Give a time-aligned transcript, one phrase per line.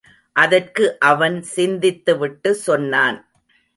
[0.35, 3.19] அதற்கு அவன் சிந்தித்துவிட்டு சொன்னான்.